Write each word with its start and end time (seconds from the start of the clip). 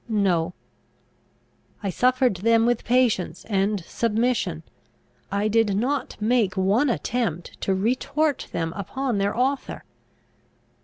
No: 0.09 0.55
I 1.83 1.91
suffered 1.91 2.37
them 2.37 2.65
with 2.65 2.83
patience 2.85 3.45
and 3.45 3.83
submission; 3.85 4.63
I 5.31 5.47
did 5.47 5.77
not 5.77 6.17
make 6.19 6.57
one 6.57 6.89
attempt 6.89 7.61
to 7.61 7.75
retort 7.75 8.47
them 8.51 8.73
upon 8.75 9.19
their 9.19 9.37
author. 9.37 9.83